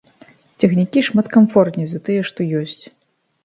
Цягнікі 0.63 1.03
шмат 1.11 1.29
камфортней 1.35 1.87
за 1.95 2.03
тыя, 2.11 2.21
што 2.33 2.51
ёсць. 2.65 2.83